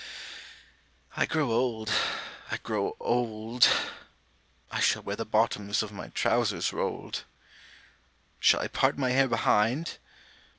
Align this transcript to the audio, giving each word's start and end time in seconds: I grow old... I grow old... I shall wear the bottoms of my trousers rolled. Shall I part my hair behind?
I 1.15 1.27
grow 1.27 1.51
old... 1.51 1.91
I 2.49 2.57
grow 2.57 2.97
old... 2.99 3.69
I 4.71 4.79
shall 4.79 5.03
wear 5.03 5.15
the 5.15 5.27
bottoms 5.27 5.83
of 5.83 5.91
my 5.91 6.07
trousers 6.07 6.73
rolled. 6.73 7.23
Shall 8.39 8.61
I 8.61 8.67
part 8.67 8.97
my 8.97 9.11
hair 9.11 9.27
behind? 9.27 9.99